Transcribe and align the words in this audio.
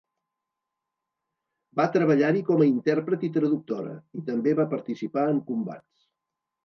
Va 1.81 1.85
treballar-hi 1.97 2.41
com 2.49 2.63
a 2.65 2.69
intèrpret 2.69 3.27
i 3.29 3.31
traductora, 3.35 3.93
i 4.21 4.25
també 4.31 4.55
va 4.61 4.67
participar 4.73 5.27
en 5.35 5.43
combats. 5.51 6.09